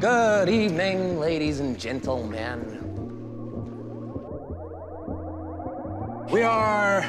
[0.00, 2.80] Good evening, ladies and gentlemen.
[6.30, 7.06] We are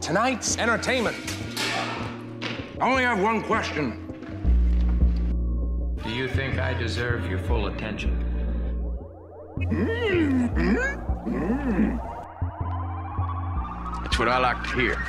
[0.00, 1.16] tonight's entertainment.
[2.80, 4.06] I only have one question.
[6.04, 8.24] Do you think I deserve your full attention?
[14.02, 15.02] That's what I like to hear.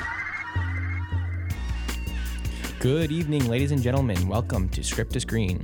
[2.79, 4.27] Good evening, ladies and gentlemen.
[4.27, 5.63] Welcome to Script to Screen.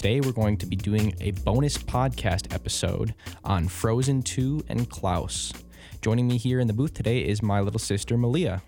[0.00, 5.52] Today, we're going to be doing a bonus podcast episode on Frozen 2 and Klaus.
[6.00, 8.62] Joining me here in the booth today is my little sister, Melia.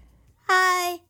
[0.47, 1.01] Hi.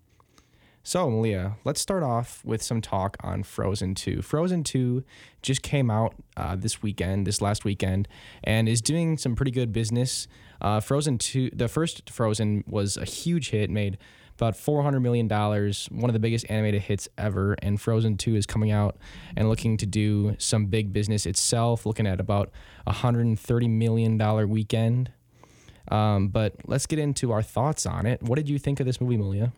[0.85, 4.23] So, Melia, let's start off with some talk on Frozen 2.
[4.23, 5.03] Frozen 2
[5.43, 8.07] just came out uh, this weekend, this last weekend,
[8.45, 10.29] and is doing some pretty good business.
[10.61, 13.99] Uh, Frozen 2, the first Frozen was a huge hit, made
[14.37, 17.57] about $400 million, one of the biggest animated hits ever.
[17.63, 18.97] And Frozen 2 is coming out
[19.37, 22.51] and looking to do some big business itself, looking at about
[22.87, 25.13] a $130 million weekend.
[25.89, 28.23] Um, but let's get into our thoughts on it.
[28.23, 29.53] What did you think of this movie, Melia?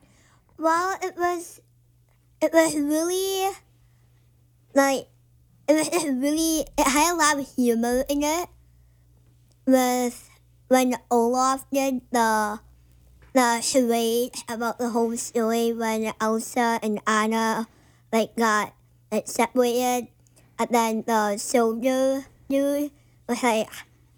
[0.58, 1.61] Well, it was,
[2.41, 3.50] it was really,
[4.75, 5.06] like,
[5.69, 8.48] it was just really, it had a lot of humor in it.
[9.66, 10.28] With
[10.69, 12.61] when Olaf did the,
[13.35, 17.69] the charade about the whole story when Elsa and Anna,
[18.13, 18.75] like, got,
[19.27, 20.09] separated.
[20.59, 22.91] And then the soldier dude
[23.29, 23.69] was, like,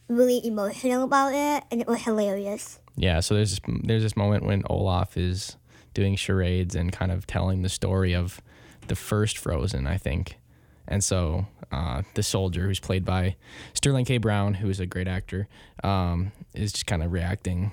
[0.09, 2.79] really emotional about it, and it was hilarious.
[2.95, 5.57] Yeah, so there's this, there's this moment when Olaf is
[5.95, 8.41] doing charades and kind of telling the story of
[8.89, 10.39] the first Frozen, I think.
[10.87, 13.37] And so uh, the soldier, who's played by
[13.73, 14.19] Sterling K.
[14.19, 15.49] Brown, who is a great actor,
[15.83, 17.73] um, is just kind of reacting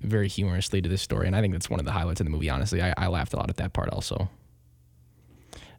[0.00, 1.26] very humorously to this story.
[1.26, 2.82] And I think that's one of the highlights of the movie, honestly.
[2.82, 4.28] I, I laughed a lot at that part also.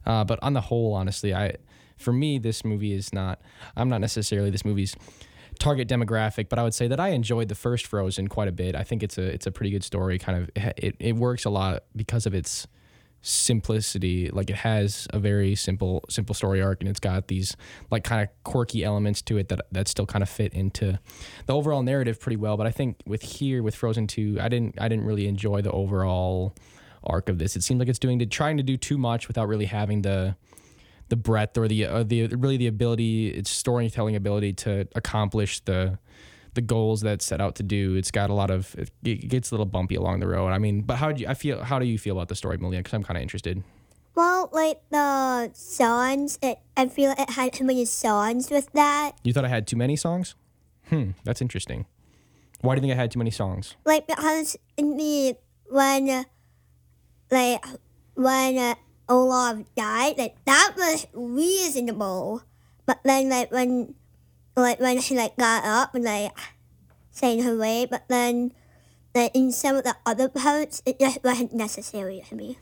[0.06, 1.56] Uh, but on the whole, honestly, I
[1.98, 3.40] for me, this movie is not,
[3.76, 4.96] I'm not necessarily this movie's
[5.58, 8.76] target demographic, but I would say that I enjoyed the first Frozen quite a bit.
[8.76, 10.18] I think it's a it's a pretty good story.
[10.18, 12.68] Kind of it it works a lot because of its
[13.22, 14.30] simplicity.
[14.30, 17.56] Like it has a very simple simple story arc, and it's got these
[17.90, 20.98] like kind of quirky elements to it that that still kind of fit into
[21.46, 22.56] the overall narrative pretty well.
[22.56, 25.72] But I think with here with Frozen two, I didn't I didn't really enjoy the
[25.72, 26.54] overall
[27.04, 27.56] arc of this.
[27.56, 30.36] It seemed like it's doing to trying to do too much without really having the
[31.08, 35.98] the breadth or the uh, the really the ability its storytelling ability to accomplish the
[36.54, 37.94] the goals that it's set out to do.
[37.94, 40.48] It's got a lot of it gets a little bumpy along the road.
[40.48, 42.58] I mean, but how do you I feel how do you feel about the story,
[42.58, 42.80] Melia?
[42.80, 43.62] Because I'm kind of interested.
[44.14, 49.12] Well, like the songs, it, I feel it had too many songs with that.
[49.22, 50.34] You thought I had too many songs?
[50.88, 51.86] Hmm, that's interesting.
[52.60, 53.76] Why do you think I had too many songs?
[53.84, 55.36] Like because in the
[55.70, 56.26] when,
[57.30, 57.64] like
[58.14, 58.74] when uh,
[59.08, 62.42] Olaf died, like that was reasonable.
[62.86, 63.94] But then like when
[64.62, 66.32] like when she like got up and like
[67.10, 68.52] saying her way, but then
[69.14, 72.58] like in some of the other parts it just wasn't necessary to me.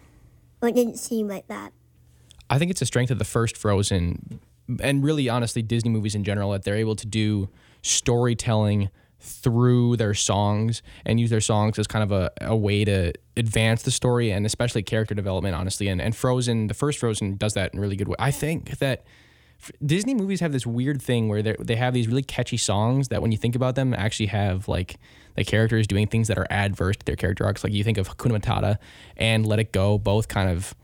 [0.63, 1.73] Or it didn't seem like that.
[2.49, 4.41] I think it's a strength of the first Frozen
[4.81, 7.49] and really honestly Disney movies in general that they're able to do
[7.83, 13.13] storytelling through their songs and use their songs as kind of a, a way to
[13.37, 17.55] advance the story and especially character development honestly and, and frozen the first frozen does
[17.55, 19.05] that in a really good way i think that
[19.85, 23.23] disney movies have this weird thing where they they have these really catchy songs that
[23.23, 24.97] when you think about them actually have like
[25.37, 28.09] the characters doing things that are adverse to their character arcs like you think of
[28.09, 28.79] hakuna matata
[29.17, 30.75] and let it go both kind of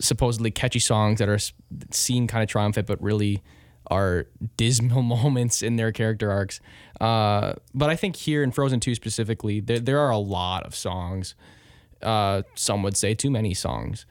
[0.00, 1.38] supposedly catchy songs that are
[1.90, 3.42] seen kind of triumphant but really
[3.92, 4.26] are
[4.56, 6.60] dismal moments in their character arcs.
[7.00, 10.74] Uh, but I think here in Frozen 2 specifically, there, there are a lot of
[10.74, 11.34] songs.
[12.00, 14.06] Uh, some would say too many songs.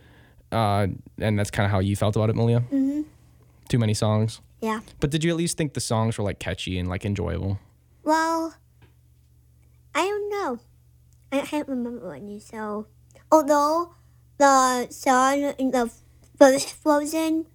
[0.52, 0.88] Uh,
[1.20, 2.60] and that's kind of how you felt about it, Melia?
[2.60, 3.02] Mm-hmm.
[3.72, 4.42] Too many songs.
[4.60, 4.82] Yeah.
[5.00, 7.58] But did you at least think the songs were like catchy and like enjoyable?
[8.04, 8.54] Well,
[9.96, 10.60] I don't know.
[11.32, 12.40] I can't remember any.
[12.40, 12.88] So,
[13.32, 13.96] although
[14.38, 15.90] the song in the
[16.38, 17.48] first Frozen,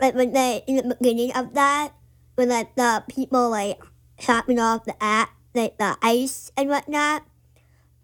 [0.00, 1.92] like when they in the beginning of that,
[2.36, 3.78] when like the people like
[4.16, 7.22] chopping off the at like the ice and whatnot,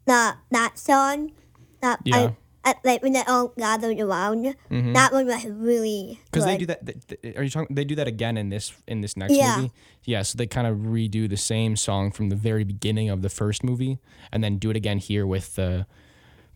[0.04, 1.32] the that song,
[1.80, 2.16] that Yeah.
[2.16, 4.92] I, I, like when they all gathered around, mm-hmm.
[4.92, 6.86] that one was really Because they do that.
[6.86, 7.74] th- th- Are you talking?
[7.74, 9.56] They do that again in this in this next Yeah.
[9.56, 9.72] movie.
[10.04, 10.22] Yeah.
[10.22, 13.64] So they kind of redo the same song from the very beginning of the first
[13.64, 13.98] movie,
[14.30, 15.86] and then do it again here with the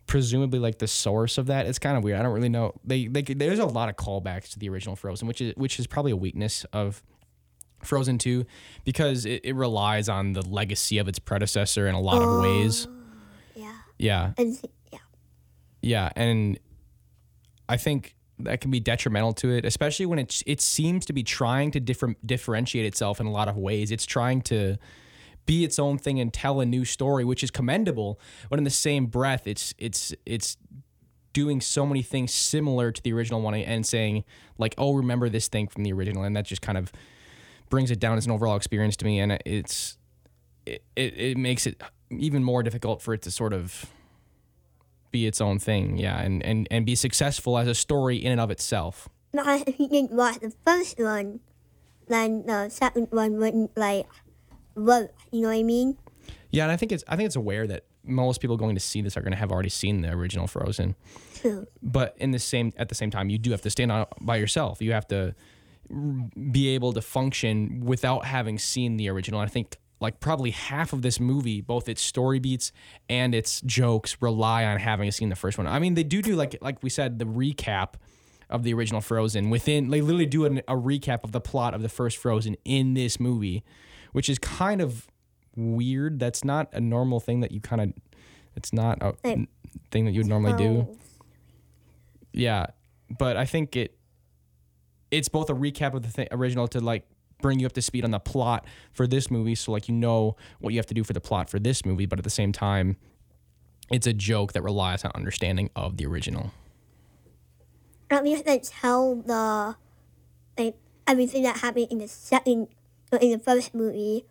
[0.05, 1.65] presumably like the source of that.
[1.65, 2.19] It's kind of weird.
[2.19, 2.73] I don't really know.
[2.85, 5.87] They they there's a lot of callbacks to the original Frozen, which is which is
[5.87, 7.03] probably a weakness of
[7.83, 8.45] Frozen 2
[8.85, 12.87] because it, it relies on the legacy of its predecessor in a lot of ways.
[13.55, 14.31] yeah, Yeah.
[14.37, 14.57] and
[15.87, 16.09] yeah.
[16.15, 16.59] And
[17.69, 21.23] I think that can be detrimental to it, especially when it it seems to be
[21.23, 23.91] trying to different differentiate itself in a lot of ways.
[23.91, 24.77] It's trying to
[25.45, 28.19] be its own thing and tell a new story, which is commendable.
[28.49, 30.57] But in the same breath, it's it's it's
[31.33, 34.23] doing so many things similar to the original one and saying
[34.57, 36.91] like, "Oh, remember this thing from the original," and that just kind of
[37.69, 39.97] brings it down as an overall experience to me, and it's
[40.65, 41.81] it, it, it makes it
[42.11, 43.85] even more difficult for it to sort of
[45.11, 48.41] be its own thing, yeah, and, and, and be successful as a story in and
[48.41, 49.09] of itself.
[49.31, 51.39] Because if you didn't watch the first one,
[52.07, 54.07] then the second one wouldn't like
[54.75, 55.13] work.
[55.31, 55.97] You know what I mean?
[56.49, 59.01] Yeah, and I think it's I think it's aware that most people going to see
[59.01, 60.95] this are going to have already seen the original Frozen.
[61.35, 61.67] True.
[61.83, 64.37] But in the same at the same time, you do have to stand on by
[64.37, 64.81] yourself.
[64.81, 65.35] You have to
[66.51, 69.39] be able to function without having seen the original.
[69.39, 72.71] I think like probably half of this movie, both its story beats
[73.09, 75.65] and its jokes, rely on having seen the first one.
[75.67, 77.93] I mean, they do do like like we said the recap
[78.49, 79.89] of the original Frozen within.
[79.89, 83.19] They literally do an, a recap of the plot of the first Frozen in this
[83.19, 83.63] movie,
[84.13, 85.07] which is kind of
[85.55, 86.19] weird.
[86.19, 87.93] That's not a normal thing that you kind of.
[88.55, 89.49] It's not a Like,
[89.91, 90.97] thing that you would normally do.
[92.33, 92.67] Yeah,
[93.17, 93.97] but I think it
[95.11, 97.07] it's both a recap of the th- original to like
[97.41, 100.35] bring you up to speed on the plot for this movie, so like you know
[100.59, 102.51] what you have to do for the plot for this movie, but at the same
[102.51, 102.97] time,
[103.91, 106.51] it's a joke that relies on understanding of the original.
[108.09, 109.75] At least they tell the
[110.57, 110.75] like
[111.05, 112.67] everything that happened in the second
[113.11, 114.25] uh, in the first movie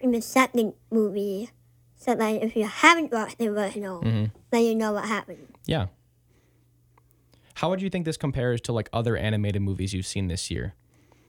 [0.00, 1.50] in the second movie.
[1.96, 4.26] So like if you haven't watched the original, mm-hmm.
[4.50, 5.54] then you know what happened.
[5.66, 5.86] Yeah.
[7.54, 10.74] How would you think this compares to like other animated movies you've seen this year?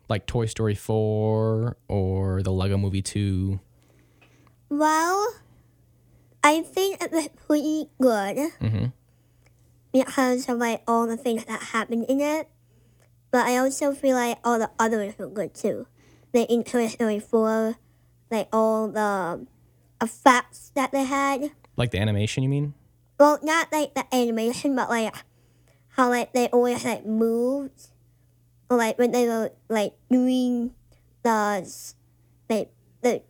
[0.10, 3.60] Like Toy Story 4 or the Lego Movie 2?
[4.70, 5.34] Well,
[6.44, 8.94] I think it was pretty good Mhm.
[9.92, 12.50] because of like all the things that happened in it.
[13.32, 15.88] But I also feel like all the others were good too.
[16.34, 17.76] Like in Toy Story 4,
[18.32, 19.46] like all the
[20.02, 21.52] effects that they had.
[21.76, 22.74] Like the animation, you mean?
[23.20, 25.14] Well, not like the animation, but like
[25.90, 27.90] how like they always like moved,
[28.70, 30.72] or like when they were like doing
[31.24, 31.64] the
[32.50, 32.70] like
[33.02, 33.22] the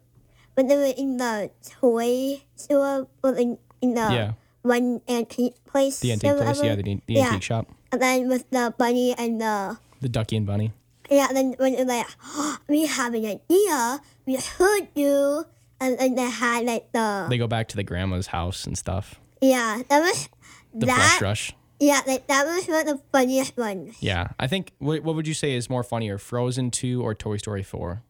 [0.55, 4.31] when they were in the toy store or in, in the yeah.
[4.63, 5.99] one antique place.
[5.99, 7.27] The antique place, yeah, the, the Yeah.
[7.27, 7.67] antique shop.
[7.91, 10.73] And then with the bunny and the The Ducky and Bunny.
[11.09, 12.07] yeah, then when it like
[12.67, 15.45] we have an idea, we heard you,
[15.79, 19.19] and then they had like the They go back to the grandma's house and stuff.
[19.41, 20.29] yeah that was
[20.73, 21.53] The that Plush Rush.
[21.79, 23.97] Yeah like that was one of the funniest ones.
[24.01, 27.37] Yeah, I think what, what would you say is more funnier, Frozen 2 or Toy
[27.37, 28.01] Story 4?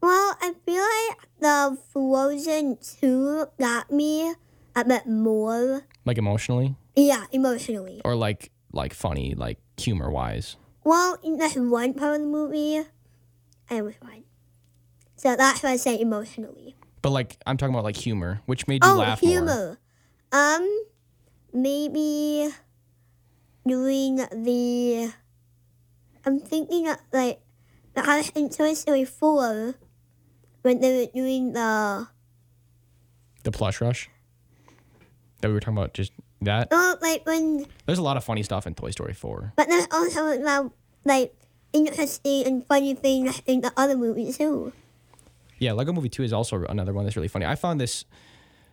[0.00, 4.34] Well, I feel like the Frozen 2 got me
[4.74, 8.00] a bit more, Like emotionally yeah, emotionally.
[8.04, 10.56] or like like funny, like humor wise?
[10.84, 12.82] Well, in that one part of the movie,
[13.70, 14.24] I was fine.
[15.16, 16.74] So that's why I say emotionally.
[17.02, 19.30] But like I'm talking about like humor, which made you Oh, laugh more.
[19.30, 19.78] humor.
[20.32, 20.84] Um,
[21.52, 22.48] maybe
[23.66, 25.12] doing the.
[26.24, 27.40] I'm thinking of, like
[27.94, 29.74] the house in Toy Story 4
[30.62, 32.08] when they were doing the.
[33.42, 34.08] The Plush Rush.
[35.40, 36.12] That we were talking about just
[36.42, 36.68] that.
[36.70, 39.54] Oh, like when There's a lot of funny stuff in Toy Story 4.
[39.56, 40.72] But there's also now
[41.04, 41.34] like
[41.72, 44.72] interesting and funny things in the other movies too.
[45.58, 47.46] Yeah, Lego Movie 2 is also another one that's really funny.
[47.46, 48.04] I found this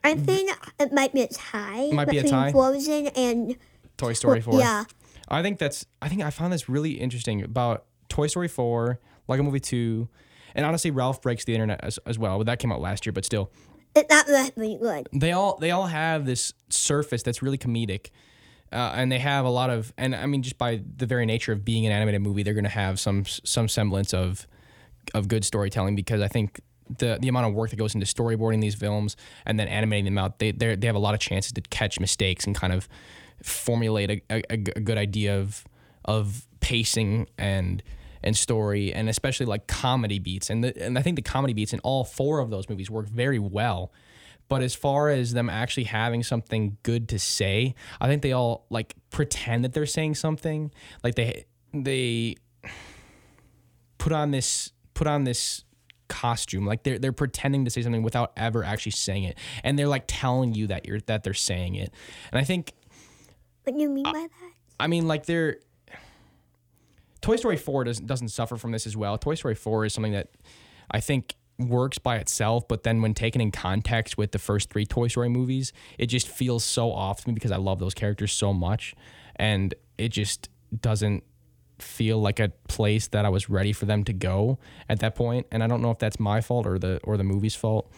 [0.03, 1.87] I think it might be a tie.
[1.87, 1.95] Mm-hmm.
[1.95, 2.51] Might be a between tie?
[2.51, 3.57] Frozen and
[3.99, 4.59] Toy Story 4.
[4.59, 4.85] yeah.
[5.27, 9.43] I think that's I think I found this really interesting about Toy Story 4, Lego
[9.43, 10.09] Movie 2,
[10.55, 12.39] and honestly Ralph Breaks the Internet as, as well.
[12.39, 13.51] But that came out last year, but still.
[13.95, 15.07] It, that was really good.
[15.13, 18.09] They all they all have this surface that's really comedic.
[18.71, 21.51] Uh, and they have a lot of and I mean just by the very nature
[21.51, 24.47] of being an animated movie, they're going to have some some semblance of
[25.13, 26.61] of good storytelling because I think
[26.97, 29.15] the the amount of work that goes into storyboarding these films
[29.45, 31.99] and then animating them out, they they they have a lot of chances to catch
[31.99, 32.87] mistakes and kind of
[33.43, 35.65] formulate a, a, a good idea of
[36.05, 37.83] of pacing and
[38.21, 41.73] and story and especially like comedy beats and the, and I think the comedy beats
[41.73, 43.93] in all four of those movies work very well.
[44.49, 48.65] But as far as them actually having something good to say, I think they all
[48.71, 50.71] like pretend that they're saying something.
[51.03, 52.35] Like they they
[53.99, 55.63] put on this put on this
[56.07, 59.87] costume like they're they're pretending to say something without ever actually saying it and they're
[59.87, 61.93] like telling you that you're that they're saying it
[62.31, 62.73] and i think
[63.69, 64.51] What do you mean Uh, by that?
[64.79, 65.57] i mean like they're
[67.21, 70.13] toy story 4 doesn't doesn't suffer from this as well toy story 4 is something
[70.13, 70.29] that
[70.91, 74.85] i think works by itself but then when taken in context with the first three
[74.85, 78.31] toy story movies it just feels so off to me because i love those characters
[78.31, 78.95] so much
[79.35, 80.49] and it just
[80.81, 81.23] doesn't
[81.79, 84.59] feel like a place that I was ready for them to go
[84.89, 85.47] at that point.
[85.49, 87.89] And I don't know if that's my fault or the or the movie's fault.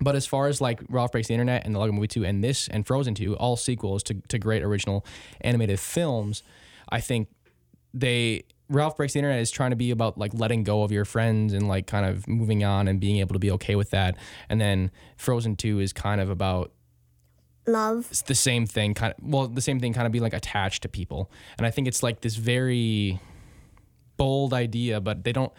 [0.00, 2.42] But as far as like Ralph Breaks the Internet and the Lego Movie 2 and
[2.42, 5.04] this and Frozen 2, all sequels to, to great original
[5.40, 6.42] animated films,
[6.88, 7.28] I think
[7.94, 11.04] they Ralph Breaks the Internet is trying to be about like letting go of your
[11.04, 14.16] friends and like kind of moving on and being able to be okay with that.
[14.48, 16.72] And then Frozen 2 is kind of about
[17.68, 18.06] Love.
[18.10, 20.82] it's the same thing kind of well the same thing kind of being like attached
[20.82, 23.18] to people and i think it's like this very
[24.16, 25.52] bold idea but they don't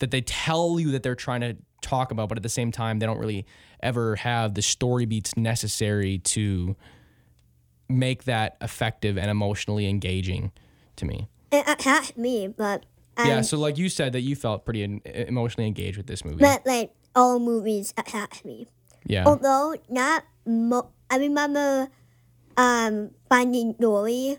[0.00, 2.98] that they tell you that they're trying to talk about but at the same time
[2.98, 3.44] they don't really
[3.82, 6.74] ever have the story beats necessary to
[7.88, 10.50] make that effective and emotionally engaging
[10.96, 11.28] to me.
[11.50, 12.86] It attached me, but
[13.16, 16.38] um, yeah so like you said that you felt pretty emotionally engaged with this movie.
[16.38, 18.68] But like all movies attach me.
[19.04, 19.24] yeah.
[19.26, 21.88] Although not mo- I remember
[22.56, 24.38] um finding Dory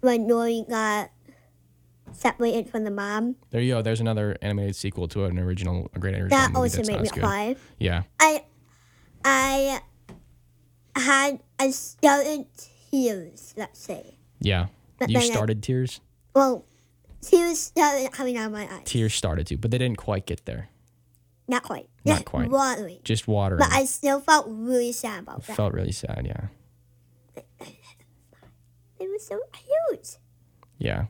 [0.00, 1.10] when Dory got
[2.12, 3.36] separated from the mom.
[3.50, 6.78] there you go there's another animated sequel to an original a great original That movie
[6.78, 7.56] also made me cry.
[7.78, 8.44] yeah I
[9.24, 9.80] I
[10.96, 12.46] had I started
[12.90, 14.18] tears, let's say.
[14.40, 14.66] yeah
[14.98, 16.00] But you then I- started tears
[16.34, 16.64] Well,
[17.20, 18.82] tears started coming out of my eyes.
[18.84, 20.68] tears started to, but they didn't quite get there.
[21.50, 21.88] Not quite.
[22.04, 22.50] Not Just quite.
[22.50, 23.00] Watery.
[23.04, 23.56] Just water.
[23.56, 25.56] But I still felt really sad about that.
[25.56, 26.22] felt really sad.
[26.26, 27.42] Yeah,
[29.00, 30.18] It was so cute.
[30.78, 31.06] yeah,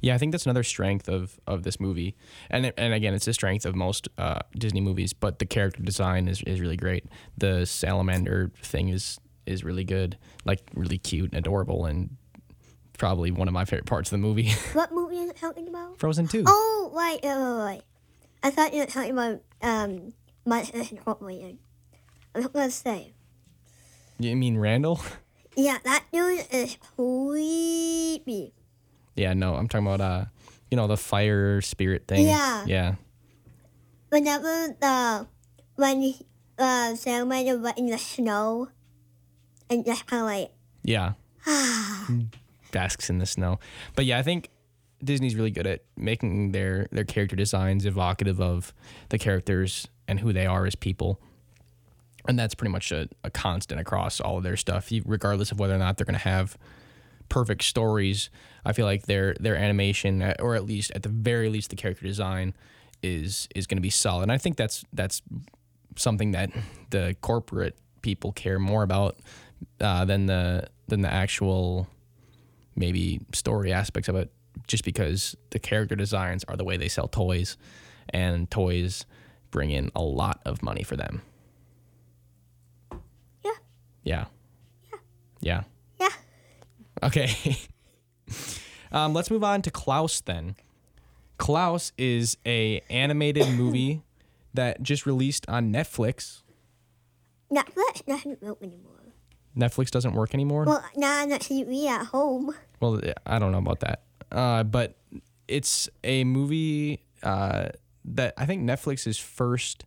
[0.00, 0.14] yeah.
[0.14, 2.16] I think that's another strength of of this movie,
[2.50, 5.12] and and again, it's the strength of most uh, Disney movies.
[5.12, 7.06] But the character design is is really great.
[7.36, 12.16] The salamander thing is is really good, like really cute and adorable, and
[12.98, 14.52] probably one of my favorite parts of the movie.
[14.72, 15.98] What movie is it talking about?
[15.98, 16.44] Frozen two.
[16.46, 17.82] Oh, wait, right, wait, right.
[18.42, 20.12] I thought you were talking about um,
[20.44, 21.58] my incorporated.
[22.34, 23.12] I was gonna say,
[24.18, 25.00] You mean Randall?
[25.56, 28.52] yeah, that dude is creepy.
[29.16, 30.24] Yeah, no, I'm talking about uh,
[30.70, 32.26] you know, the fire spirit thing.
[32.26, 32.64] Yeah.
[32.66, 32.94] yeah.
[34.10, 35.26] Whenever the
[35.76, 36.16] when he,
[36.58, 38.68] uh, salamander went in the snow,
[39.68, 40.52] and just kind of like,
[40.84, 41.12] Yeah.
[42.72, 43.58] Basks in the snow.
[43.94, 44.50] But yeah, I think
[45.02, 48.72] Disney's really good at making their their character designs evocative of
[49.08, 51.20] the characters and who they are as people.
[52.28, 55.60] And that's pretty much a, a constant across all of their stuff, you- regardless of
[55.60, 56.56] whether or not they're going to have
[57.28, 58.30] perfect stories.
[58.66, 61.76] I feel like their their animation, uh, or at least at the very least, the
[61.76, 62.52] character design
[63.00, 64.24] is is going to be solid.
[64.24, 65.22] And I think that's that's
[65.94, 66.50] something that
[66.90, 69.20] the corporate people care more about
[69.80, 71.88] uh, than the than the actual
[72.74, 74.32] maybe story aspects of it.
[74.66, 77.56] Just because the character designs are the way they sell toys,
[78.08, 79.06] and toys
[79.52, 81.22] bring in a lot of money for them.
[83.44, 83.52] yeah,
[84.02, 84.24] Yeah.
[85.40, 85.62] Yeah.
[86.00, 86.08] yeah.
[87.04, 87.58] Okay.
[88.92, 90.56] um, let's move on to Klaus then.
[91.38, 94.02] Klaus is a animated movie
[94.54, 96.42] that just released on Netflix.
[97.52, 98.92] Netflix doesn't work anymore.
[99.56, 100.64] Netflix doesn't work anymore.
[100.64, 102.54] Well, now I'm not TV at home.
[102.80, 104.02] Well, I don't know about that.
[104.30, 104.96] Uh, but
[105.48, 107.68] it's a movie uh,
[108.04, 109.84] that I think Netflix's first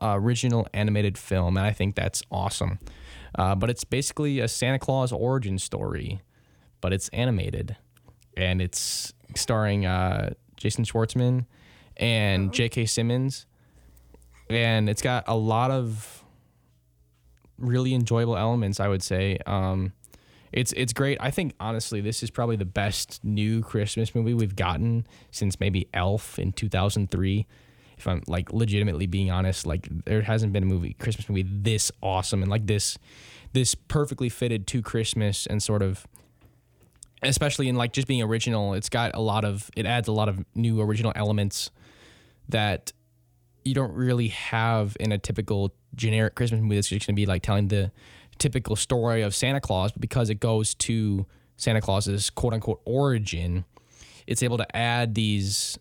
[0.00, 2.78] uh, original animated film, and I think that's awesome.
[3.36, 6.20] Uh, but it's basically a Santa Claus origin story,
[6.82, 7.76] but it's animated,
[8.36, 11.46] and it's starring uh, Jason Schwartzman
[11.96, 12.84] and J.K.
[12.84, 13.46] Simmons,
[14.50, 16.22] and it's got a lot of
[17.56, 18.78] really enjoyable elements.
[18.78, 19.38] I would say.
[19.46, 19.94] Um,
[20.52, 21.16] it's it's great.
[21.20, 25.88] I think honestly, this is probably the best new Christmas movie we've gotten since maybe
[25.94, 27.46] Elf in 2003.
[27.96, 31.90] If I'm like legitimately being honest, like there hasn't been a movie Christmas movie this
[32.02, 32.98] awesome and like this
[33.54, 36.06] this perfectly fitted to Christmas and sort of
[37.22, 38.74] especially in like just being original.
[38.74, 41.70] It's got a lot of it adds a lot of new original elements
[42.48, 42.92] that
[43.64, 47.26] you don't really have in a typical generic Christmas movie that's just going to be
[47.26, 47.92] like telling the
[48.38, 51.26] typical story of Santa Claus, but because it goes to
[51.56, 53.64] Santa Claus's quote unquote origin,
[54.26, 55.78] it's able to add these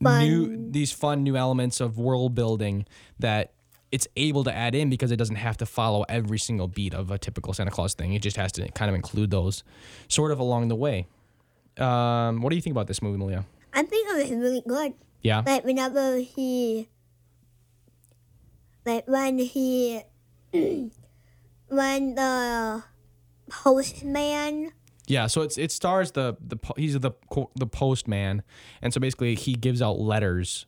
[0.00, 2.86] new these fun new elements of world building
[3.18, 3.52] that
[3.90, 7.10] it's able to add in because it doesn't have to follow every single beat of
[7.10, 8.12] a typical Santa Claus thing.
[8.12, 9.62] It just has to kind of include those
[10.08, 11.06] sort of along the way.
[11.78, 13.44] Um, what do you think about this movie, Melia?
[13.72, 14.94] I think it was really good.
[15.22, 15.42] Yeah.
[15.46, 16.88] Like whenever he,
[18.84, 20.02] like when he,
[20.52, 22.82] when the
[23.50, 24.72] postman,
[25.06, 27.12] Yeah, so it's it stars the the he's the
[27.56, 28.42] the postman,
[28.82, 30.66] and so basically he gives out letters.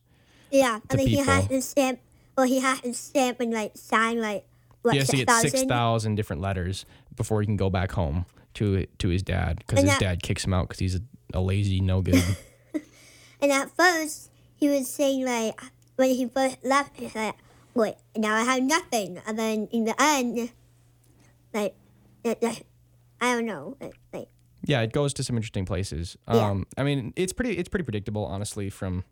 [0.50, 1.56] yeah, and then he has people.
[1.56, 2.00] to stamp,
[2.36, 4.44] or he has to stamp and like sign like
[4.82, 6.14] what He has to get six thousand.
[6.14, 10.00] different letters before he can go back home to to his dad because his that-
[10.00, 11.02] dad kicks him out because he's a,
[11.34, 12.22] a lazy no good.
[13.42, 15.58] And at first, he was saying like
[15.96, 17.34] when he first left, he's like,
[17.72, 20.50] "Wait, now I have nothing." And then in the end,
[21.54, 21.74] like,
[22.22, 22.66] it, like
[23.20, 24.28] I don't know, it, like
[24.66, 26.18] yeah, it goes to some interesting places.
[26.28, 26.50] Yeah.
[26.50, 29.04] Um, I mean, it's pretty it's pretty predictable, honestly, from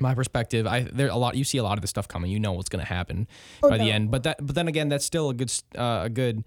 [0.00, 0.66] my perspective.
[0.66, 2.30] I there a lot you see a lot of this stuff coming.
[2.30, 3.26] You know what's going to happen
[3.60, 4.10] by the end.
[4.10, 6.44] But that but then again, that's still a good uh, a good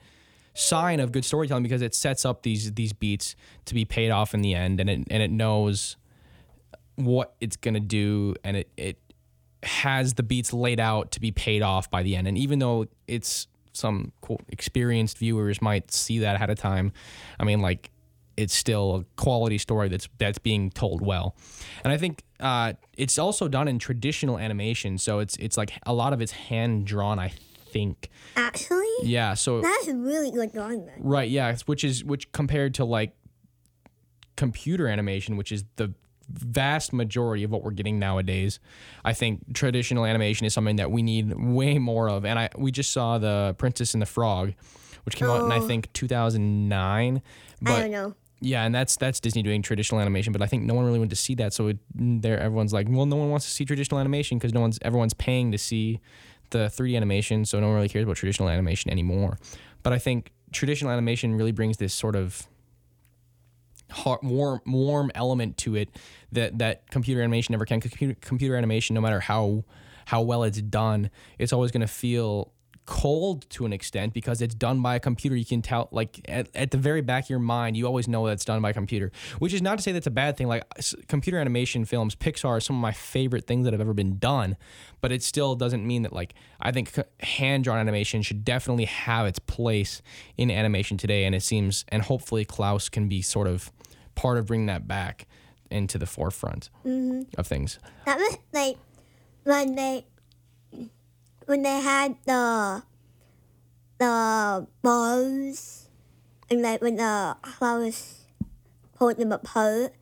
[0.53, 4.33] sign of good storytelling because it sets up these these beats to be paid off
[4.33, 5.97] in the end, and it and it knows
[6.95, 8.97] what it's going to do, and it it
[9.63, 12.27] has the beats laid out to be paid off by the end.
[12.27, 16.91] And even though it's some cool, experienced viewers might see that ahead of time,
[17.39, 17.89] I mean, like
[18.37, 21.35] it's still a quality story that's that's being told well.
[21.83, 25.93] And I think uh, it's also done in traditional animation, so it's it's like a
[25.93, 27.19] lot of it's hand drawn.
[27.19, 27.31] I
[27.69, 29.33] think, actually, yeah.
[29.35, 30.85] So that's really good drawing.
[30.85, 30.95] Then.
[30.99, 33.13] Right, yeah, which is which compared to like
[34.35, 35.93] computer animation, which is the
[36.29, 38.59] vast majority of what we're getting nowadays.
[39.03, 42.25] I think traditional animation is something that we need way more of.
[42.25, 44.53] And I we just saw the Princess and the Frog,
[45.05, 45.67] which came out in I Oh.
[45.67, 47.21] think 2009.
[47.61, 48.15] But I don't know.
[48.43, 51.11] Yeah, and that's that's Disney doing traditional animation, but I think no one really went
[51.11, 51.53] to see that.
[51.53, 54.53] So it, mm, there, everyone's like, well, no one wants to see traditional animation because
[54.53, 56.01] no one's everyone's paying to see
[56.49, 59.37] the 3D animation, so no one really cares about traditional animation anymore.
[59.81, 62.45] But I think traditional animation really brings this sort of
[63.89, 65.89] heart, warm warm element to it
[66.33, 67.79] that that computer animation never can.
[67.79, 69.63] Computer, computer animation, no matter how
[70.05, 71.09] how well it's done,
[71.39, 72.51] it's always going to feel
[72.85, 75.35] cold to an extent because it's done by a computer.
[75.35, 78.25] You can tell, like at, at the very back of your mind, you always know
[78.27, 79.11] that it's done by a computer.
[79.39, 80.47] Which is not to say that's a bad thing.
[80.47, 83.93] Like s- computer animation films, Pixar are some of my favorite things that have ever
[83.93, 84.57] been done.
[85.01, 89.25] But it still doesn't mean that like I think hand drawn animation should definitely have
[89.25, 90.01] its place
[90.37, 91.25] in animation today.
[91.25, 93.71] And it seems, and hopefully Klaus can be sort of
[94.15, 95.27] part of bringing that back
[95.71, 97.23] into the forefront mm-hmm.
[97.37, 97.79] of things.
[98.05, 98.77] That was like
[99.43, 100.05] when they
[101.47, 102.83] when they had the
[103.99, 105.89] the balls
[106.49, 108.25] and like when the flowers
[108.95, 109.93] pulled them apart.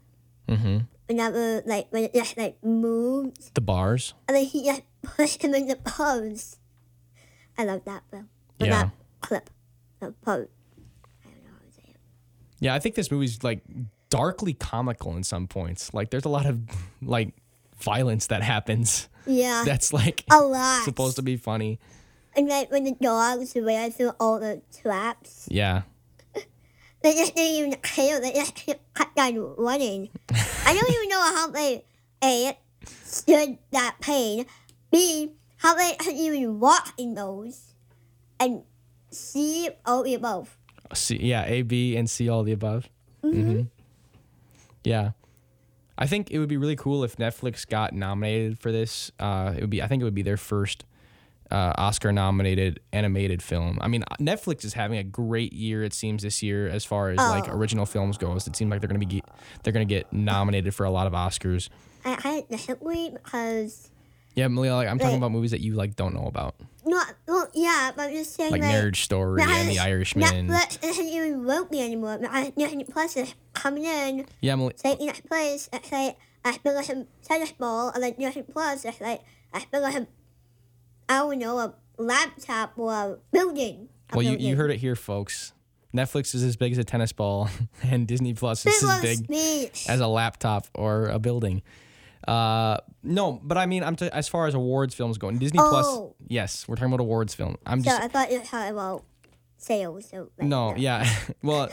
[0.48, 0.80] Mm-hmm.
[1.08, 4.14] Whenever like when it just like moves The bars.
[4.28, 6.58] and then he just pushed him in the pose.
[7.58, 8.30] I love that film.
[8.60, 8.84] Or Yeah.
[8.84, 9.50] That clip.
[10.00, 10.48] The pose.
[11.24, 11.98] I don't know how to say it.
[12.60, 13.62] Yeah, I think this movie's like
[14.10, 15.94] darkly comical in some points.
[15.94, 16.60] Like there's a lot of
[17.02, 17.34] like
[17.78, 19.64] violence that happens Yeah.
[19.66, 20.84] that's like a lot.
[20.84, 21.80] supposed to be funny.
[22.36, 25.48] And like when the dogs ran through all the traps.
[25.50, 25.84] Yeah.
[27.04, 28.22] They just didn't even kill.
[28.22, 30.10] They just kept on running.
[30.66, 31.84] I don't even know how they
[32.24, 32.58] A
[33.04, 34.46] stood that pain.
[34.92, 37.74] B how they could even walk in those.
[38.40, 38.64] And
[39.12, 40.58] C all the above.
[40.94, 42.90] C, yeah, A, B, and C, all the above.
[43.24, 43.64] Mm-hmm.
[44.84, 45.12] Yeah.
[46.02, 49.12] I think it would be really cool if Netflix got nominated for this.
[49.20, 50.84] Uh, it would be, I think it would be their first
[51.52, 53.78] uh, Oscar-nominated animated film.
[53.82, 55.84] I mean, Netflix is having a great year.
[55.84, 57.52] It seems this year as far as like Oh.
[57.56, 58.48] original films goes.
[58.48, 59.22] It seems like they're gonna be
[59.62, 61.70] they're gonna get nominated for a lot of Oscars.
[62.04, 63.91] I had disagree because
[64.36, 67.14] Yeah, Melia, like I'm talking Like- about movies that you like don't know about, not
[67.28, 70.48] well yeah, but I'm just saying like like, Marriage Story and The Irishman.
[70.48, 72.18] Netflix isn't even working anymore.
[72.22, 75.70] But Disney Plus is coming in, Yeah, Mal- taking its place.
[75.74, 79.22] It's like I feel like a tennis ball, and then Disney Plus is like
[79.54, 80.08] I feel like a,
[81.10, 83.90] I don't know a laptop or a building.
[84.14, 85.54] A well, you, you heard it here, folks.
[85.94, 87.50] Netflix is as big as a tennis ball,
[87.84, 89.90] and Disney Plus is as big speech.
[89.90, 91.62] as a laptop or a building.
[92.28, 95.86] Uh, no, but I mean, I'm t- as far as awards films going, Disney Plus,
[95.88, 96.16] Oh.
[96.28, 97.56] yes, we're talking about awards film.
[97.66, 99.04] I'm So just I thought you were talking about
[99.58, 100.10] sales.
[100.10, 101.10] So no, yeah.
[101.44, 101.70] well,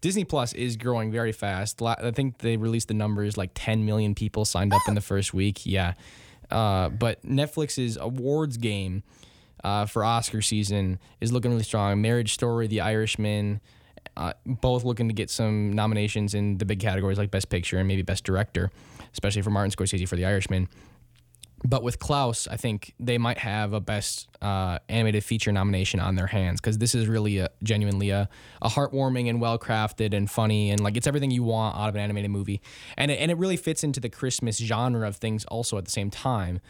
[0.00, 1.80] Disney Plus is growing very fast.
[1.82, 5.32] I think they released the numbers like 10 million people signed up in the first
[5.34, 5.64] week.
[5.66, 5.94] Yeah.
[6.50, 9.02] Uh, but Netflix's awards game
[9.64, 12.00] uh, for Oscar season is looking really strong.
[12.00, 13.60] Marriage Story, The Irishman,
[14.18, 17.86] uh, both looking to get some nominations in the big categories like Best Picture and
[17.86, 18.70] maybe Best Director,
[19.12, 20.68] especially for Martin Scorsese for The Irishman.
[21.64, 26.14] But with Klaus, I think they might have a best uh, animated feature nomination on
[26.14, 28.28] their hands because this is really a genuinely a,
[28.62, 31.96] a heartwarming and well crafted and funny and like it's everything you want out of
[31.96, 32.60] an animated movie,
[32.96, 35.90] and it, and it really fits into the Christmas genre of things also at the
[35.90, 36.60] same time.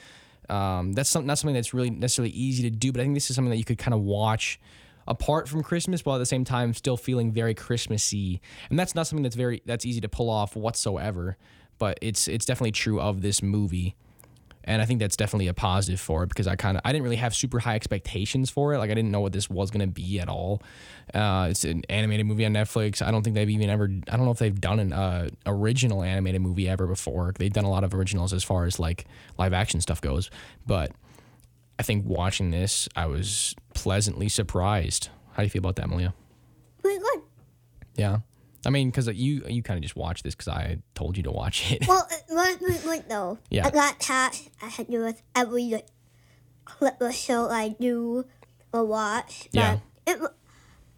[0.49, 3.37] Um, that's not something that's really necessarily easy to do, but I think this is
[3.37, 4.59] something that you could kind of watch
[5.09, 8.41] apart from Christmas while at the same time still feeling very Christmassy,
[8.71, 11.37] and that's not something that's very that's easy to pull off whatsoever.
[11.79, 13.97] But it's it's definitely true of this movie
[14.69, 17.03] and I think that's definitely a positive for it because I kind of I didn't
[17.05, 18.79] really have super high expectations for it.
[18.79, 20.63] Like I didn't know what this was gonna be at all.
[21.15, 23.01] Uh, it's an animated movie on Netflix.
[23.01, 23.91] I don't think they've even ever.
[24.11, 27.33] I don't know if they've done an uh, original animated movie ever before.
[27.39, 29.07] They've done a lot of originals as far as like
[29.39, 30.31] live action stuff goes,
[30.67, 30.93] but
[31.79, 35.11] I think watching this, I was pleasantly surprised.
[35.33, 36.15] How do you feel about that, Melia?
[36.83, 37.23] Pretty good.
[37.95, 38.19] Yeah.
[38.67, 41.31] I mean, because you you kind of just watched this because I told you to
[41.31, 41.87] watch it.
[41.87, 43.39] Well, it was pretty good though.
[43.51, 43.67] Yeah.
[43.67, 44.51] I got tasked.
[44.61, 45.87] I had to do with every like,
[46.65, 48.25] clip or show I do
[48.73, 49.49] or watch.
[49.53, 49.79] But Yeah.
[50.07, 50.21] It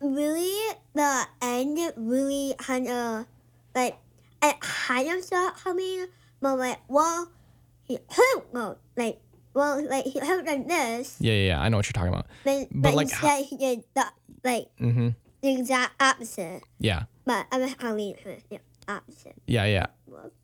[0.00, 3.26] really the end really kind of
[3.74, 3.98] like
[4.40, 6.06] I kind of saw it coming,
[6.40, 7.30] but like well
[7.84, 9.20] he hurt well like
[9.54, 11.60] well like he hurt like this, yeah, yeah, yeah.
[11.60, 12.26] I know what you're talking about.
[12.44, 14.04] but, But, but, like, instead he did the
[14.44, 15.08] like Mm-hmm.
[15.42, 16.62] the exact opposite.
[16.78, 17.04] Yeah.
[17.24, 18.16] But I'm really
[18.50, 18.58] the
[18.88, 19.34] opposite.
[19.46, 19.86] Yeah, yeah.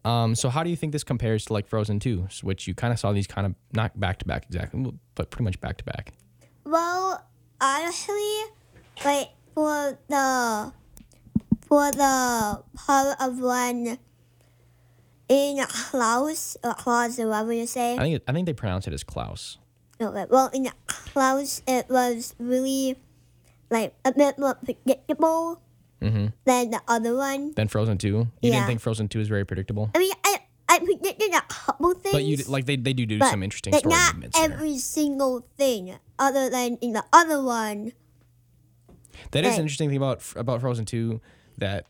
[0.05, 2.93] Um, so how do you think this compares to like Frozen 2, which you kind
[2.93, 5.85] of saw these kind of not back to back exactly, but pretty much back to
[5.85, 6.13] back?
[6.65, 7.25] Well,
[7.61, 8.39] honestly,
[9.05, 10.73] like for the
[11.67, 13.99] for the part of when
[15.29, 17.95] in Klaus or Klaus or whatever you say.
[17.97, 19.59] I think I think they pronounce it as Klaus.
[19.99, 22.97] Like, well, in Klaus, it was really
[23.71, 25.63] like a bit more predictable
[26.03, 26.27] Mm-hmm.
[26.45, 27.53] than the other one.
[27.57, 28.07] Then Frozen 2.
[28.09, 30.37] You didn't think Frozen 2 is very predictable, I mean, I
[30.69, 32.13] I predicted a couple things.
[32.13, 34.53] but you like they, they do do some interesting like, story not movements there.
[34.53, 37.93] every single thing, other than in the other one.
[39.31, 41.19] That is an interesting thing about about Frozen 2
[41.59, 41.87] that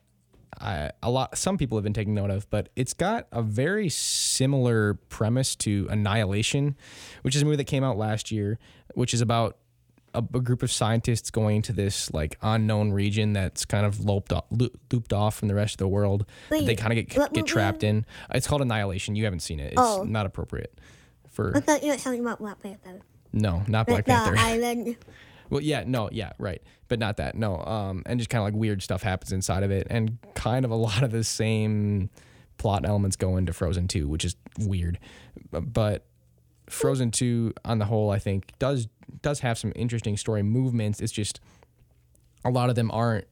[0.60, 3.88] I, a lot some people have been taking note of, but it's got a very
[3.88, 6.76] similar premise to Annihilation,
[7.22, 8.58] which is a movie that came out last year,
[8.94, 9.58] which is about
[10.14, 14.32] a, a group of scientists going to this like unknown region that's kind of looped
[14.32, 16.24] off, looped off from the rest of the world.
[16.48, 18.06] that they kind of get get trapped in.
[18.30, 19.14] It's called Annihilation.
[19.14, 19.72] You haven't seen it.
[19.72, 20.04] It's Oh.
[20.04, 20.78] not appropriate
[21.30, 23.00] for I thought you were talking about Black Panther.
[23.34, 24.36] no, not Black Like the Panther.
[24.38, 24.96] island.
[25.50, 27.34] Well, yeah, no, yeah, right, but not that.
[27.34, 30.64] No, um, and just kind of like weird stuff happens inside of it, and kind
[30.64, 32.10] of a lot of the same
[32.58, 34.98] plot elements go into Frozen Two, which is weird.
[35.50, 36.06] But
[36.68, 38.88] Frozen Two, on the whole, I think does
[39.22, 41.00] does have some interesting story movements.
[41.00, 41.40] It's just
[42.44, 43.26] a lot of them aren't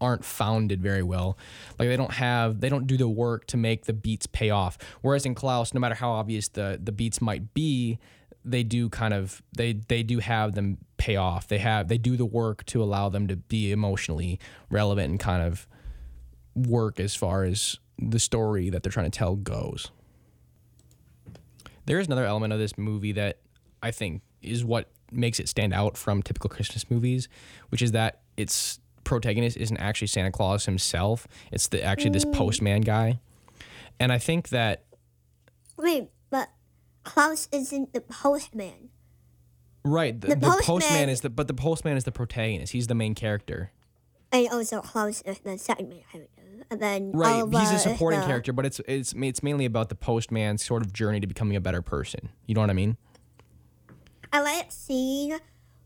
[0.00, 1.38] aren't founded very well.
[1.78, 4.78] Like they don't have they don't do the work to make the beats pay off.
[5.02, 7.98] Whereas in Klaus, no matter how obvious the the beats might be,
[8.44, 11.48] they do kind of they they do have them pay off.
[11.48, 14.38] They have they do the work to allow them to be emotionally
[14.70, 15.66] relevant and kind of
[16.54, 19.90] work as far as the story that they're trying to tell goes.
[21.86, 23.38] There is another element of this movie that
[23.82, 27.28] I think is what makes it stand out from typical Christmas movies,
[27.68, 31.28] which is that its protagonist isn't actually Santa Claus himself.
[31.52, 32.34] It's the actually this mm.
[32.34, 33.20] postman guy.
[34.00, 34.84] And I think that
[35.76, 36.50] Wait, but
[37.04, 38.90] Klaus isn't the postman.
[39.86, 42.72] Right, the, The the, postman, postman- is the but the postman is the protagonist.
[42.72, 43.70] He's the main character.
[44.32, 46.32] And also Klaus is the second main character.
[46.70, 49.88] And then Right, Oliver he's a supporting the- character, but it's it's it's mainly about
[49.88, 52.28] the postman's sort of journey to becoming a better person.
[52.46, 52.96] You know what I mean?
[54.32, 55.38] I like seeing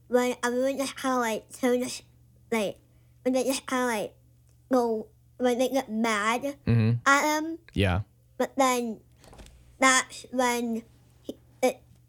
[0.08, 2.02] when everyone just kind of like turn the-
[2.50, 2.78] like
[3.22, 4.14] when they just kind of like
[4.72, 6.92] go when they get mad Mm-hmm.
[7.06, 8.00] at him, Yeah.
[8.38, 9.00] but then
[9.78, 10.82] that's when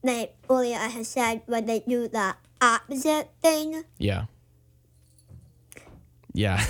[0.03, 3.83] like earlier I had said when they do the opposite thing.
[3.97, 4.25] Yeah.
[6.33, 6.63] Yeah.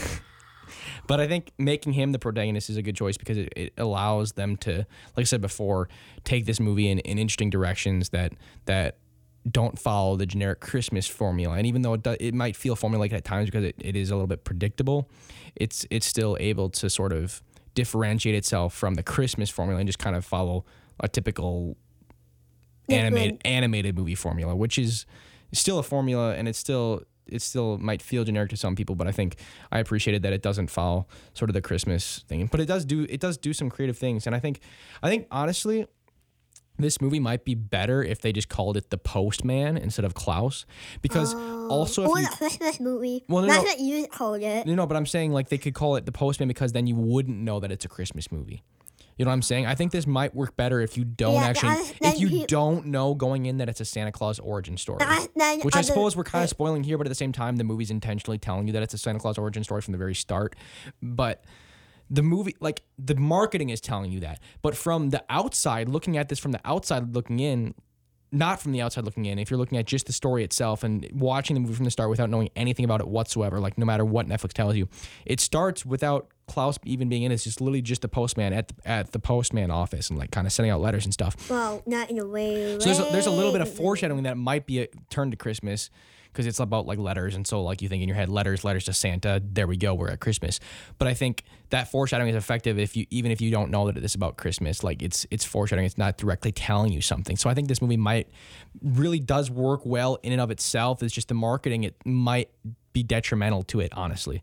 [1.08, 4.34] but I think making him the protagonist is a good choice because it, it allows
[4.34, 5.90] them to, like I said before,
[6.24, 8.34] take this movie in, in interesting directions that
[8.66, 8.98] that
[9.50, 11.56] don't follow the generic Christmas formula.
[11.56, 14.12] And even though it, do, it might feel formulaic at times because it, it is
[14.12, 15.10] a little bit predictable,
[15.56, 17.42] it's it's still able to sort of
[17.74, 20.66] differentiate itself from the Christmas formula and just kind of follow
[21.00, 21.78] a typical
[22.92, 23.56] animated Different.
[23.56, 25.06] animated movie formula, which is
[25.54, 29.08] still a formula and it's still it still might feel generic to some people, but
[29.08, 29.38] I think
[29.72, 32.48] I appreciated that it doesn't follow sort of the Christmas thing.
[32.48, 34.28] But it does do it does do some creative things.
[34.28, 34.60] And I think
[35.02, 35.88] I think honestly
[36.78, 40.66] this movie might be better if they just called it The Postman instead of Klaus.
[41.02, 41.68] Because oh.
[41.70, 43.24] also or if oh, you the Christmas movie.
[43.28, 43.70] Well, no, That's no.
[43.70, 44.66] what you called it.
[44.66, 46.96] no, no, but I'm saying like they could call it The Postman because then you
[46.96, 48.64] wouldn't know that it's a Christmas movie.
[49.18, 49.66] You know what I'm saying?
[49.66, 52.88] I think this might work better if you don't Yeah, actually, if you he- don't
[52.88, 55.00] know going in that it's a Santa Claus origin story.
[55.36, 57.58] Then Which I suppose we're kind of eh spoiling here, but at the same time,
[57.58, 60.16] the movie's intentionally telling you that it's a Santa Claus origin story from the very
[60.16, 60.56] start.
[61.02, 61.44] But
[62.10, 64.40] the movie, like the marketing is telling you that.
[64.62, 67.74] But from the outside, looking at this from the outside looking in,
[68.32, 71.08] not from the outside looking in, if you're looking at just the story itself and
[71.14, 74.06] watching the movie from the start without knowing anything about it whatsoever, like no matter
[74.06, 74.88] what Netflix tells you,
[75.26, 78.70] it starts without Klaus even being in it is just literally just the postman at
[78.70, 81.50] the, at the postman office and like kind of sending out letters and stuff.
[81.50, 82.78] Well, not in a way.
[82.80, 85.38] So there's a, there's a little bit of foreshadowing that might be a turn to
[85.38, 85.90] Christmas
[86.32, 88.86] because it's about like letters and so like you think in your head letters letters
[88.86, 90.60] to Santa there we go we're at Christmas.
[90.98, 93.98] But I think that foreshadowing is effective if you even if you don't know that
[93.98, 97.38] it is about Christmas like it's it's foreshadowing it's not directly telling you something.
[97.38, 98.30] So I think this movie might
[98.82, 101.04] really does work well in and of itself.
[101.04, 102.50] It's just the marketing it might
[102.94, 104.42] be detrimental to it honestly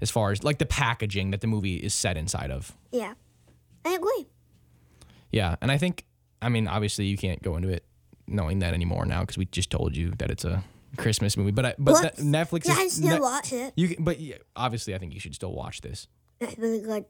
[0.00, 2.76] as far as like the packaging that the movie is set inside of.
[2.90, 3.14] Yeah,
[3.84, 4.26] I agree.
[5.30, 6.04] yeah, and I think
[6.42, 7.84] I mean obviously you can't go into it
[8.26, 10.64] knowing that anymore now because we just told you that it's a
[10.96, 11.50] Christmas movie.
[11.50, 12.18] But I, but.
[12.18, 13.72] Ne- Netflix Yeah, I is still Ne- watch it.
[13.76, 16.08] You can, but yeah, obviously I think you should still watch this.
[16.40, 17.04] It's really good.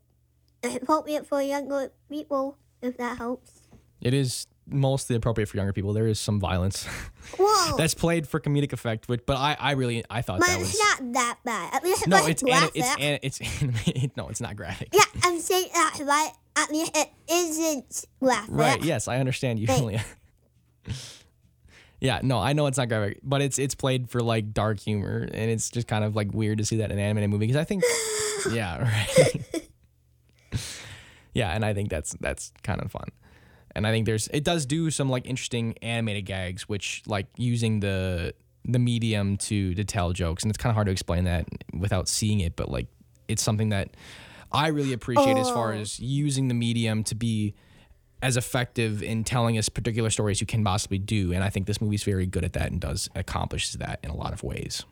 [0.62, 3.62] It's appropriate for younger people, if that helps.
[4.00, 5.92] It is mostly appropriate for younger people.
[5.92, 6.84] There is some violence
[7.38, 10.60] Whoa, that's played for comedic effect, but but I I really I thought but that
[10.60, 11.74] it's was not that bad.
[11.74, 14.16] At least it no it's an, it's an, it's animated.
[14.16, 14.88] No, it's not graphic.
[14.92, 16.32] yeah, I'm saying that right.
[16.56, 18.54] At least it isn't graphic.
[18.54, 18.82] Right.
[18.82, 19.66] Yes, I understand you.
[22.04, 22.20] Yeah.
[22.22, 25.50] No, I know it's not graphic, but it's it's played for like dark humor, and
[25.50, 27.64] it's just kind of like weird to see that in an animated movie because I
[27.64, 27.82] think,
[28.52, 29.70] yeah, right.
[31.34, 33.08] yeah, and I think that's that's kind of fun,
[33.74, 37.80] and I think there's it does do some like interesting animated gags, which like using
[37.80, 38.34] the
[38.66, 42.06] the medium to to tell jokes, and it's kind of hard to explain that without
[42.06, 42.88] seeing it, but like
[43.28, 43.96] it's something that
[44.52, 45.78] I really appreciate as far oh.
[45.78, 47.54] as using the medium to be
[48.24, 51.34] as effective in telling us particular stories you can possibly do.
[51.34, 54.16] And I think this movie's very good at that and does accomplishes that in a
[54.16, 54.82] lot of ways.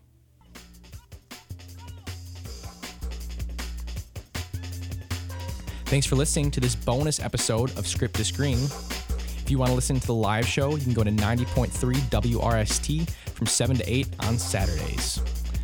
[5.87, 8.59] Thanks for listening to this bonus episode of Script to Screen.
[8.59, 13.11] If you want to listen to the live show, you can go to 90.3 WRST
[13.35, 15.23] from 7 to 8 on Saturdays.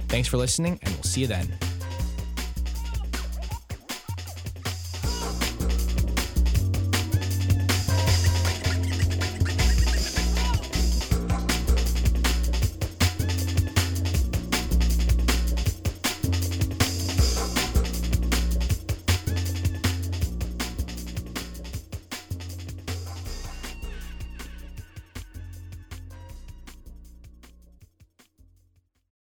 [0.09, 1.68] Thanks for listening, and we'll see you then.